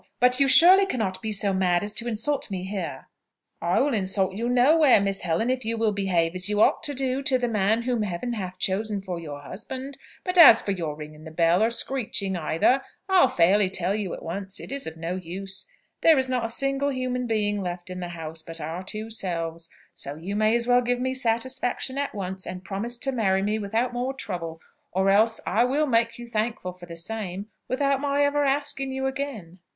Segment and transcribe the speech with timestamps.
[0.19, 3.05] "But you surely cannot be so mad as to insult me here!"
[3.61, 6.95] "I will insult you nowhere, Miss Helen, if you will behave as you ought to
[6.95, 9.99] do to the man whom Heaven hath chosen for your husband.
[10.23, 14.23] But as for your ringing the bell, or screeching either, I'll fairly tell you at
[14.23, 15.67] once, it is of no use.
[16.01, 19.69] There is not a single human being left in the house but our two selves;
[19.93, 23.59] so you may as well give me satisfaction at once, and promise to marry me
[23.59, 24.59] without more trouble,
[24.91, 29.05] or else, I will make you thankful for the same, without my ever asking you
[29.05, 29.59] again."